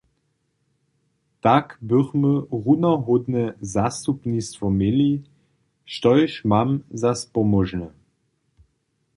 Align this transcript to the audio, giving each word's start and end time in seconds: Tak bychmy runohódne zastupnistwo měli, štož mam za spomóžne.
Tak 1.41 1.77
bychmy 1.89 2.33
runohódne 2.63 3.43
zastupnistwo 3.75 4.65
měli, 4.79 5.11
štož 5.93 6.31
mam 6.51 6.69
za 7.01 7.11
spomóžne. 7.21 7.87